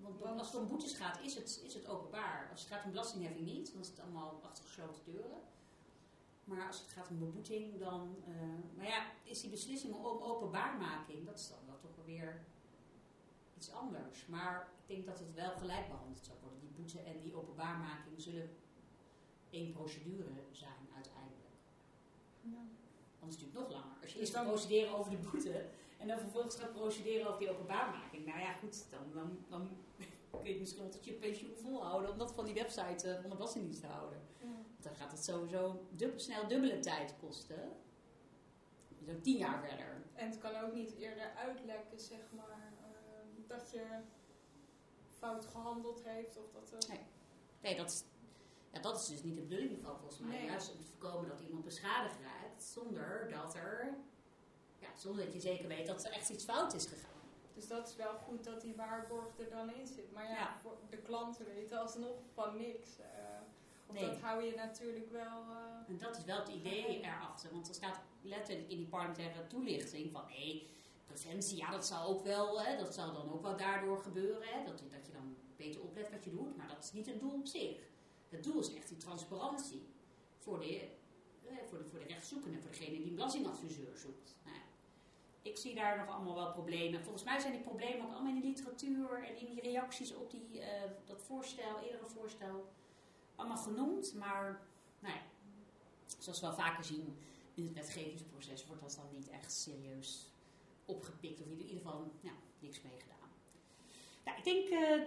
want 0.00 0.18
Want- 0.18 0.38
als 0.38 0.52
het 0.52 0.60
om 0.60 0.68
boetes 0.68 0.92
gaat, 0.94 1.20
is 1.20 1.34
het, 1.34 1.60
is 1.64 1.74
het 1.74 1.86
openbaar. 1.86 2.48
Als 2.50 2.60
het 2.60 2.70
gaat 2.70 2.84
om 2.84 2.90
belastingheffing 2.90 3.46
niet, 3.46 3.72
dan 3.72 3.80
is 3.80 3.88
het 3.88 4.00
allemaal 4.00 4.40
achter 4.42 4.64
gesloten 4.64 5.04
deuren. 5.04 5.40
Maar 6.44 6.66
als 6.66 6.80
het 6.80 6.88
gaat 6.88 7.08
om 7.08 7.18
beboeting, 7.18 7.78
dan... 7.78 8.16
eh, 8.26 8.32
maar 8.76 8.86
ja, 8.86 9.04
is 9.22 9.40
die 9.40 9.50
beslissing 9.50 9.94
om 9.94 10.04
openbaarmaking, 10.22 11.26
dat 11.26 11.38
is 11.38 11.48
dan 11.48 11.58
wel 11.66 11.78
toch 11.78 12.04
weer 12.04 12.44
iets 13.56 13.72
anders. 13.72 14.26
Maar 14.26 14.68
ik 14.86 14.94
denk 14.94 15.06
dat 15.06 15.18
het 15.18 15.34
wel 15.34 15.56
gelijk 15.56 15.88
behandeld 15.88 16.24
zou 16.24 16.38
worden. 16.40 16.60
Die 16.60 16.70
boete 16.70 17.00
en 17.00 17.20
die 17.22 17.34
openbaarmaking 17.36 18.20
zullen 18.20 18.56
één 19.50 19.72
procedure 19.72 20.30
zijn 20.50 20.88
uiteindelijk. 20.94 21.54
ja. 22.40 22.80
Anders 23.22 23.38
duurt 23.38 23.52
het 23.52 23.62
nog 23.62 23.70
langer. 23.70 23.96
Als 24.02 24.12
je 24.12 24.20
eerst 24.20 24.34
gaat 24.34 24.46
procederen 24.46 24.94
over 24.94 25.10
de 25.10 25.16
boete 25.16 25.64
en 25.98 26.08
dan 26.08 26.18
vervolgens 26.18 26.56
gaat 26.56 26.72
procederen 26.72 27.26
over 27.26 27.38
die 27.38 27.50
openbaarmaking. 27.50 28.26
Nou 28.26 28.40
ja, 28.40 28.52
goed, 28.52 28.90
dan, 28.90 29.12
dan, 29.14 29.38
dan 29.48 29.68
kun 30.42 30.52
je 30.52 30.58
misschien 30.58 30.82
wel 30.82 30.90
tot 30.90 31.04
je 31.04 31.12
pensioen 31.12 31.56
volhouden 31.56 32.10
om 32.10 32.18
dat 32.18 32.32
van 32.32 32.44
die 32.44 32.54
website 32.54 33.08
eh, 33.08 33.20
van 33.20 33.30
de 33.30 33.36
Belastingdienst 33.36 33.80
te 33.80 33.86
houden. 33.86 34.18
Ja. 34.38 34.46
Want 34.46 34.82
dan 34.82 34.94
gaat 34.94 35.10
het 35.10 35.24
sowieso 35.24 35.86
snel 36.16 36.48
dubbele 36.48 36.78
tijd 36.78 37.14
kosten. 37.20 37.70
Zo 39.06 39.20
tien 39.20 39.36
jaar 39.36 39.60
verder. 39.68 40.02
En 40.14 40.30
het 40.30 40.38
kan 40.38 40.56
ook 40.56 40.74
niet 40.74 40.94
eerder 40.96 41.34
uitlekken, 41.36 42.00
zeg 42.00 42.20
maar, 42.36 42.72
ehm, 42.82 43.46
dat 43.46 43.70
je 43.70 43.84
fout 45.18 45.46
gehandeld 45.46 46.02
heeft 46.04 46.36
of 46.36 46.50
dat. 46.50 46.88
Nee. 46.88 47.00
Nee, 47.60 47.76
dat 47.76 47.90
is, 47.90 48.04
ja, 48.72 48.80
dat 48.80 49.00
is 49.00 49.06
dus 49.06 49.22
niet 49.22 49.34
de 49.34 49.42
bedoeling 49.42 49.82
van 49.82 49.96
volgens 49.98 50.18
mij. 50.18 50.38
Nee. 50.38 50.46
Juist 50.46 50.70
om 50.70 50.76
te 50.76 50.84
voorkomen 50.84 51.28
dat 51.28 51.40
iemand 51.40 51.64
beschadigd 51.64 52.20
raakt 52.20 52.31
zonder 52.62 53.28
dat 53.30 53.54
er, 53.54 53.94
ja, 54.78 54.88
zonder 54.96 55.24
dat 55.24 55.34
je 55.34 55.40
zeker 55.40 55.68
weet 55.68 55.86
dat 55.86 56.04
er 56.04 56.12
echt 56.12 56.28
iets 56.28 56.44
fout 56.44 56.74
is 56.74 56.86
gegaan. 56.86 57.10
Dus 57.54 57.68
dat 57.68 57.88
is 57.88 57.96
wel 57.96 58.14
goed 58.14 58.44
dat 58.44 58.60
die 58.60 58.74
waarborg 58.76 59.38
er 59.38 59.50
dan 59.50 59.74
in 59.74 59.86
zit. 59.86 60.12
Maar 60.12 60.24
ja, 60.28 60.30
Ja. 60.34 60.56
voor 60.62 60.76
de 60.90 60.96
klanten 60.96 61.44
weten 61.46 61.80
alsnog 61.80 62.16
van 62.34 62.56
niks. 62.56 62.88
of 63.86 63.94
Nee. 63.94 64.06
dat 64.06 64.20
hou 64.20 64.42
je 64.44 64.54
natuurlijk 64.54 65.10
wel... 65.10 65.40
eh, 65.50 65.88
En 65.88 65.98
dat 65.98 66.16
is 66.16 66.24
wel 66.24 66.38
het 66.38 66.48
idee 66.48 67.00
erachter. 67.00 67.50
Want 67.52 67.68
er 67.68 67.74
staat 67.74 68.00
letterlijk 68.22 68.68
in 68.70 68.76
die 68.76 68.86
parlementaire 68.86 69.46
toelichting 69.46 70.12
van 70.12 70.24
hé, 70.28 70.66
preventie, 71.06 71.56
ja 71.56 71.70
dat 71.70 71.86
zal 71.86 72.06
ook 72.08 72.22
wel, 72.24 72.62
hè, 72.62 72.76
dat 72.76 72.94
zal 72.94 73.12
dan 73.12 73.32
ook 73.32 73.42
wel 73.42 73.56
daardoor 73.56 73.98
gebeuren. 73.98 74.42
Hè, 74.48 74.64
dat, 74.64 74.78
dat 74.78 75.06
je 75.06 75.12
dan 75.12 75.36
beter 75.56 75.80
oplet 75.82 76.10
wat 76.10 76.24
je 76.24 76.30
doet. 76.30 76.56
Maar 76.56 76.68
dat 76.68 76.84
is 76.84 76.92
niet 76.92 77.06
het 77.06 77.20
doel 77.20 77.32
op 77.34 77.46
zich. 77.46 77.76
Het 78.28 78.44
doel 78.44 78.60
is 78.60 78.74
echt 78.74 78.88
die 78.88 78.96
transparantie 78.96 79.86
voor 80.38 80.58
de, 80.60 80.88
voor 81.68 81.78
de, 81.78 81.84
voor 81.84 81.98
de 81.98 82.04
rechtszoekende, 82.04 82.60
voor 82.60 82.70
degene 82.70 82.96
die 82.96 83.08
een 83.08 83.14
belastingadviseur 83.14 83.96
zoekt. 83.96 84.36
Nou, 84.44 84.56
ik 85.42 85.56
zie 85.56 85.74
daar 85.74 85.98
nog 85.98 86.08
allemaal 86.08 86.34
wel 86.34 86.52
problemen. 86.52 87.02
Volgens 87.02 87.24
mij 87.24 87.40
zijn 87.40 87.52
die 87.52 87.60
problemen 87.60 88.06
ook 88.06 88.12
allemaal 88.12 88.34
in 88.34 88.40
de 88.40 88.46
literatuur 88.46 89.24
en 89.24 89.36
in 89.36 89.46
die 89.46 89.60
reacties 89.60 90.14
op 90.14 90.30
die, 90.30 90.60
eh, 90.60 90.90
dat 91.06 91.22
voorstel, 91.22 91.80
eerdere 91.80 92.06
voorstel, 92.06 92.72
allemaal 93.34 93.56
genoemd. 93.56 94.14
Maar 94.14 94.62
nou 94.98 95.14
ja, 95.14 95.22
zoals 96.18 96.40
we 96.40 96.46
wel 96.46 96.56
vaker 96.56 96.84
zien 96.84 97.16
in 97.54 97.64
het 97.64 97.74
wetgevingsproces, 97.74 98.66
wordt 98.66 98.82
dat 98.82 98.94
dan 98.94 99.18
niet 99.18 99.30
echt 99.30 99.52
serieus 99.52 100.32
opgepikt. 100.84 101.40
Of 101.40 101.46
in 101.46 101.60
ieder 101.60 101.76
geval 101.76 102.10
ja, 102.20 102.32
niks 102.58 102.82
mee 102.82 103.00
gedaan. 103.00 103.30
Nou, 104.24 104.38
ik 104.38 104.44
denk 104.44 104.68
eh, 104.68 105.02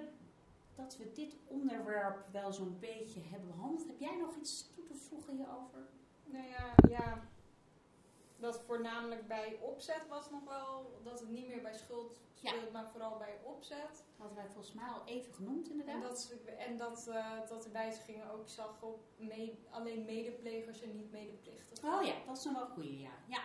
dat 0.76 0.98
we 0.98 1.12
dit 1.12 1.36
onderwerp 1.48 2.26
wel 2.32 2.54
zo'n 2.54 2.78
beetje 2.80 3.22
hebben 3.22 3.48
behandeld. 3.48 3.88
Heb 3.88 4.00
jij 4.00 4.18
nog 4.18 4.36
iets 4.36 4.68
toe 4.76 4.84
te 4.84 4.96
voegen 4.96 5.36
hierover? 5.36 5.88
Nou 6.26 6.46
ja, 6.48 6.74
ja, 6.90 7.20
dat 8.38 8.62
voornamelijk 8.66 9.28
bij 9.28 9.58
opzet 9.62 10.08
was 10.10 10.30
nog 10.30 10.44
wel, 10.48 11.00
dat 11.04 11.20
het 11.20 11.30
niet 11.30 11.48
meer 11.48 11.62
bij 11.62 11.74
schuld 11.78 12.20
Ja. 12.40 12.50
speelt, 12.52 12.72
maar 12.72 12.90
vooral 12.92 13.18
bij 13.18 13.40
opzet. 13.44 13.88
Dat 13.90 14.04
hadden 14.18 14.36
wij 14.38 14.46
volgens 14.50 14.74
mij 14.74 14.88
al 14.88 15.02
even 15.06 15.34
genoemd 15.34 15.66
En 15.66 15.72
inderdaad. 15.72 16.02
dat, 16.02 16.32
en 16.58 16.78
dat, 16.78 17.08
eh, 17.08 17.32
dat 17.50 17.64
de 17.64 17.70
wijzigingen 17.72 18.32
ook 18.32 18.48
zag 18.50 18.82
op 18.82 19.00
alleen 19.72 20.06
medeplegers 20.06 20.82
en 20.82 20.96
niet 20.96 21.12
medeplichtigen. 21.12 21.94
Oh 21.94 22.04
ja, 22.04 22.14
dat 22.26 22.38
is 22.38 22.44
nog 22.44 22.54
wel 22.54 22.84
een 22.86 23.00
ja. 23.00 23.10
ja. 23.28 23.42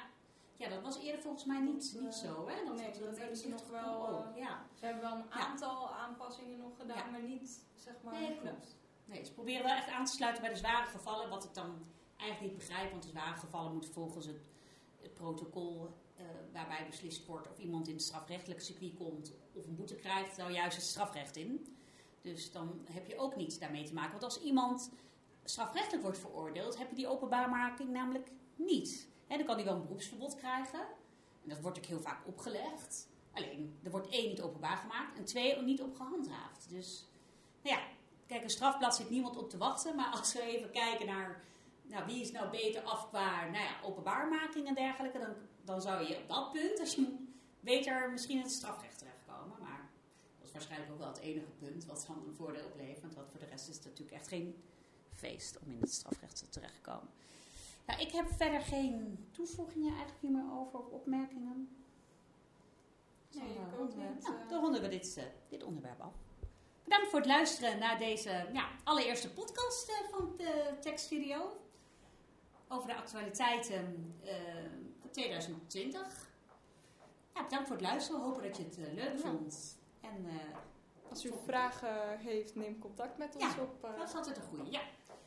Ja, 0.57 0.69
dat 0.69 0.83
was 0.83 0.99
eerder 0.99 1.21
volgens 1.23 1.45
mij 1.45 1.61
niet, 1.61 1.93
Dat, 1.93 2.03
niet 2.03 2.13
eh, 2.13 2.19
zo, 2.19 2.49
hè? 2.49 2.55
nee, 2.75 2.99
dat 2.99 3.19
hebben 3.19 3.37
ze 3.37 3.49
nog 3.49 3.69
wel, 3.69 4.09
ook, 4.09 4.37
ja. 4.37 4.67
Ze 4.75 4.85
hebben 4.85 5.03
wel 5.03 5.13
een 5.13 5.25
Ja. 5.29 5.47
aantal 5.47 5.91
aanpassingen 5.95 6.59
nog 6.59 6.77
gedaan, 6.77 6.97
Ja. 6.97 7.05
maar 7.11 7.23
niet, 7.23 7.65
zeg 7.75 7.95
maar... 8.03 8.15
Nee, 8.15 8.39
klopt. 8.41 8.77
Nee, 9.05 9.25
ze 9.25 9.33
proberen 9.33 9.65
wel 9.65 9.75
echt 9.77 9.89
aan 9.89 10.05
te 10.05 10.13
sluiten 10.13 10.43
bij 10.43 10.53
de 10.53 10.59
zware 10.59 10.87
gevallen, 10.87 11.29
wat 11.29 11.45
ik 11.45 11.55
dan 11.55 11.85
eigenlijk 12.21 12.53
niet 12.53 12.67
begrijp, 12.67 12.91
want 12.91 13.03
de 13.03 13.09
zware 13.09 13.37
gevallen 13.37 13.73
moeten 13.73 13.93
volgens 13.93 14.27
het, 14.27 14.39
protocol 15.15 15.95
eh, 16.17 16.25
waarbij 16.53 16.87
beslist 16.87 17.27
wordt 17.27 17.51
of 17.51 17.59
iemand 17.59 17.89
in 17.89 17.95
het 17.95 18.03
strafrechtelijke 18.03 18.63
circuit 18.63 18.95
komt 18.97 19.33
of 19.53 19.67
een 19.67 19.77
boete 19.77 19.95
krijgt, 19.95 20.37
nou 20.37 20.53
juist 20.53 20.77
het 20.77 20.87
strafrecht 20.87 21.37
in. 21.37 21.77
Dus 22.21 22.53
dan 22.53 22.81
heb 22.91 23.07
je 23.07 23.19
ook 23.19 23.37
niets 23.37 23.59
daarmee 23.59 23.85
te 23.85 23.95
maken. 23.95 24.11
Want 24.11 24.23
als 24.23 24.43
iemand 24.43 24.91
strafrechtelijk 25.45 26.03
wordt 26.03 26.19
veroordeeld, 26.19 26.79
heb 26.79 26.89
je 26.89 26.95
die 26.95 27.09
openbaarmaking 27.09 27.91
namelijk 27.91 28.31
niet. 28.57 29.09
Dan 29.27 29.45
kan 29.45 29.57
hij 29.57 29.65
wel 29.65 29.75
een 29.75 29.83
beroepsverbod 29.83 30.35
krijgen. 30.35 30.81
En 31.43 31.49
dat 31.49 31.61
wordt 31.61 31.79
ook 31.79 31.85
heel 31.85 32.01
vaak 32.01 32.27
opgelegd. 32.27 33.09
Alleen, 33.33 33.79
er 33.83 33.91
wordt 33.91 34.09
één 34.09 34.29
niet 34.29 34.41
openbaar 34.41 34.77
gemaakt 34.77 35.19
en 35.19 35.25
twee 35.25 35.63
niet 35.63 35.83
op 35.83 35.97
gehandhaafd. 35.97 36.69
Dus, 36.69 37.05
nou 37.63 37.77
ja, 37.77 37.83
kijk, 38.27 38.43
een 38.43 38.51
strafblad 38.51 38.97
zit 38.97 39.11
niemand 39.11 39.37
op 39.37 39.51
te 39.51 39.59
wachten. 39.59 39.97
Maar 39.97 40.11
als 40.11 40.33
we 40.33 40.43
even 40.43 40.71
kijken 40.71 41.07
naar, 41.07 41.43
nou, 41.91 42.07
wie 42.07 42.21
is 42.21 42.33
nou 42.33 42.51
beter 42.51 42.83
af 42.83 43.09
qua 43.09 43.45
nou 43.45 43.65
ja, 43.65 43.81
openbaarmaking 43.83 44.67
en 44.67 44.75
dergelijke, 44.75 45.19
dan, 45.19 45.35
dan 45.65 45.83
zou 45.83 46.07
je 46.07 46.17
op 46.17 46.29
dat 46.29 46.53
punt, 46.53 46.81
als 46.81 46.95
je 46.95 47.17
beter 47.61 48.11
misschien 48.11 48.37
in 48.37 48.43
het 48.43 48.53
strafrecht 48.53 48.99
terechtkomen. 48.99 49.59
Maar 49.61 49.91
dat 50.39 50.47
is 50.47 50.53
waarschijnlijk 50.53 50.93
ook 50.93 50.99
wel 50.99 51.09
het 51.09 51.19
enige 51.19 51.51
punt 51.59 51.85
wat 51.85 52.05
dan 52.07 52.27
een 52.27 52.35
voordeel 52.35 52.65
oplevert. 52.65 53.15
Want 53.15 53.31
voor 53.31 53.41
de 53.41 53.47
rest 53.47 53.69
is 53.69 53.75
het 53.75 53.85
natuurlijk 53.85 54.17
echt 54.17 54.29
geen 54.29 54.63
feest 55.15 55.59
om 55.59 55.71
in 55.71 55.81
het 55.81 55.93
strafrecht 55.93 56.37
te 56.37 56.49
terechtkomen. 56.49 57.09
Ja, 57.87 57.99
ik 57.99 58.11
heb 58.11 58.27
verder 58.37 58.61
geen 58.61 59.29
toevoegingen 59.31 59.89
eigenlijk 59.89 60.21
hier 60.21 60.31
meer 60.31 60.53
over 60.53 60.79
of 60.79 60.87
opmerkingen. 60.87 61.69
Nee, 63.31 63.49
ik 63.49 63.81
ook 63.81 63.97
niet, 63.97 64.23
nou, 64.23 64.35
eh. 64.37 64.49
dan 64.49 64.61
ronden 64.61 64.83
we 64.83 64.89
dit, 64.89 65.17
eh, 65.17 65.25
dit 65.49 65.63
onderwerp 65.63 66.01
af. 66.01 66.15
Bedankt 66.85 67.09
voor 67.09 67.19
het 67.19 67.29
luisteren 67.29 67.79
naar 67.79 67.99
deze 67.99 68.49
ja, 68.53 68.69
allereerste 68.85 69.31
podcast 69.31 69.89
eh, 69.89 69.95
van 70.11 70.35
de 70.37 70.77
Tekststudio. 70.81 71.61
Over 72.73 72.89
de 72.89 72.95
actualiteiten 72.97 74.15
eh, 74.25 74.35
van 75.01 75.11
2020. 75.11 76.29
Ja, 77.35 77.43
bedankt 77.43 77.67
voor 77.67 77.77
het 77.77 77.85
luisteren. 77.87 78.21
We 78.21 78.27
hopen 78.27 78.43
dat 78.43 78.57
je 78.57 78.63
het 78.65 78.79
eh, 78.79 78.93
leuk 78.95 79.13
Ja. 79.13 79.19
vond. 79.19 79.79
En 80.01 80.27
eh, 80.29 80.35
Als 81.11 81.25
u 81.25 81.33
vragen 81.45 82.19
heeft, 82.19 82.55
neem 82.55 82.79
contact 82.79 83.19
met 83.19 83.35
ons 83.37 83.45
Ja, 83.55 83.63
op. 83.63 83.83
dat 83.99 84.09
is 84.09 84.15
altijd 84.15 84.37
een 84.37 84.43
goede. 84.43 84.71
Ja. 84.71 84.81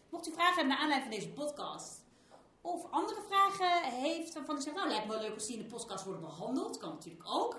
Mocht 0.10 0.28
u 0.28 0.32
vragen 0.32 0.54
hebben 0.56 0.68
naar 0.74 0.78
aanleiding 0.82 1.12
van 1.14 1.22
deze 1.22 1.34
podcast. 1.46 2.04
Of 2.62 2.92
andere 2.92 3.22
vragen 3.22 3.84
heeft 3.92 4.34
waarvan 4.34 4.58
u 4.58 4.62
zegt, 4.62 4.76
nou 4.76 4.88
lijkt 4.88 5.06
me 5.06 5.12
wel 5.12 5.22
leuk 5.22 5.34
als 5.34 5.46
die 5.48 5.58
in 5.58 5.64
de 5.64 5.70
podcast 5.70 6.04
worden 6.04 6.22
behandeld. 6.22 6.78
Kan 6.78 6.90
natuurlijk 6.90 7.26
ook. 7.30 7.58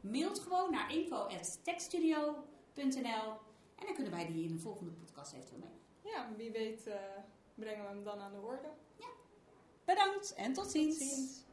Mailt 0.00 0.38
gewoon 0.38 0.70
naar 0.70 0.92
info.techstudio.nl 0.92 3.32
En 3.76 3.86
dan 3.86 3.94
kunnen 3.94 4.12
wij 4.12 4.26
die 4.26 4.44
in 4.44 4.50
een 4.50 4.60
volgende 4.60 4.92
podcast 4.92 5.32
eventueel 5.32 5.60
mee. 5.60 6.12
ja, 6.12 6.28
wie 6.36 6.50
weet 6.50 6.88
brengen 7.54 7.82
we 7.82 7.88
hem 7.88 8.04
dan 8.04 8.20
aan 8.20 8.32
de 8.32 8.40
orde. 8.40 8.68
Bedankt 9.86 10.34
en 10.34 10.52
tot 10.52 10.70
ziens. 10.70 10.98
Tot 10.98 11.08
ziens. 11.08 11.45